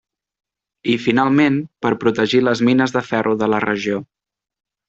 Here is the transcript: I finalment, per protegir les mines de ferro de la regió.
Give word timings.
I 0.93 0.95
finalment, 1.03 1.59
per 1.87 1.93
protegir 2.05 2.43
les 2.49 2.65
mines 2.71 2.97
de 2.97 3.07
ferro 3.13 3.37
de 3.43 3.55
la 3.57 3.61
regió. 3.71 4.05